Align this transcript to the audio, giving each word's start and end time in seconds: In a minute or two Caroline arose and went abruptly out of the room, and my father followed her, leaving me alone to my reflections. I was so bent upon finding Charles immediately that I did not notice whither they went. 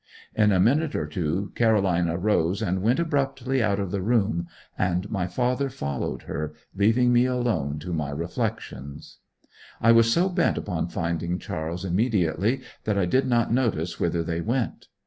In 0.33 0.51
a 0.51 0.59
minute 0.59 0.95
or 0.95 1.05
two 1.05 1.51
Caroline 1.53 2.09
arose 2.09 2.63
and 2.63 2.81
went 2.81 2.99
abruptly 2.99 3.61
out 3.61 3.79
of 3.79 3.91
the 3.91 4.01
room, 4.01 4.47
and 4.75 5.07
my 5.11 5.27
father 5.27 5.69
followed 5.69 6.23
her, 6.23 6.55
leaving 6.75 7.13
me 7.13 7.25
alone 7.25 7.77
to 7.81 7.93
my 7.93 8.09
reflections. 8.09 9.19
I 9.79 9.91
was 9.91 10.11
so 10.11 10.27
bent 10.27 10.57
upon 10.57 10.87
finding 10.87 11.37
Charles 11.37 11.85
immediately 11.85 12.61
that 12.85 12.97
I 12.97 13.05
did 13.05 13.27
not 13.27 13.53
notice 13.53 13.99
whither 13.99 14.23
they 14.23 14.41
went. 14.41 14.87